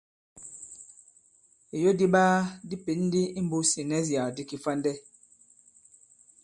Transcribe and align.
Ìyo 1.77 1.91
di 1.97 2.05
iɓaa 2.09 2.35
di 2.67 2.75
pěn 2.83 2.99
ndi 3.07 3.21
i 3.39 3.41
mbūs 3.45 3.69
ì 3.75 3.77
ìnɛsyàk 3.81 4.27
di 4.35 4.43
kifandɛ. 4.49 4.91